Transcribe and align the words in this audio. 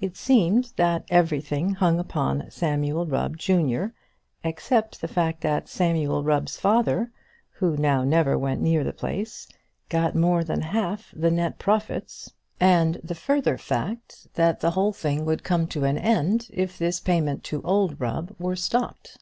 It 0.00 0.16
seemed 0.16 0.74
that 0.76 1.04
everything 1.10 1.70
hung 1.74 1.98
upon 1.98 2.48
Samuel 2.52 3.04
Rubb, 3.04 3.36
junior, 3.36 3.92
except 4.44 5.00
the 5.00 5.08
fact 5.08 5.40
that 5.40 5.68
Samuel 5.68 6.22
Rubb's 6.22 6.56
father, 6.56 7.10
who 7.54 7.76
now 7.76 8.04
never 8.04 8.38
went 8.38 8.60
near 8.60 8.84
the 8.84 8.92
place, 8.92 9.48
got 9.88 10.14
more 10.14 10.44
than 10.44 10.60
half 10.60 11.12
the 11.16 11.32
net 11.32 11.58
profits; 11.58 12.32
and 12.60 13.00
the 13.02 13.16
further 13.16 13.58
fact, 13.58 14.32
that 14.34 14.60
the 14.60 14.70
whole 14.70 14.92
thing 14.92 15.24
would 15.24 15.42
come 15.42 15.66
to 15.66 15.82
an 15.82 15.98
end 15.98 16.46
if 16.52 16.78
this 16.78 17.00
payment 17.00 17.42
to 17.50 17.60
old 17.62 18.00
Rubb 18.00 18.36
were 18.38 18.54
stopped. 18.54 19.18